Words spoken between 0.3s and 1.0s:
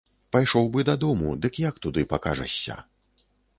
Пайшоў бы